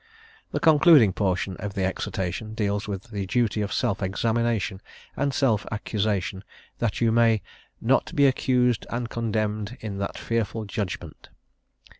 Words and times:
The 0.51 0.59
concluding 0.59 1.13
portion 1.13 1.55
of 1.57 1.75
the 1.75 1.83
exhortation 1.85 2.55
deals 2.55 2.87
with 2.87 3.03
the 3.11 3.27
duty 3.27 3.61
of 3.61 3.71
self 3.71 4.01
examination 4.01 4.81
and 5.15 5.31
self 5.31 5.63
accusation, 5.71 6.43
that 6.79 7.01
you 7.01 7.11
may 7.11 7.43
"not 7.79 8.15
be 8.15 8.25
accused 8.25 8.87
and 8.89 9.11
condemned 9.11 9.77
in 9.79 9.99
that 9.99 10.17
fearful 10.17 10.65
judgment." 10.65 11.29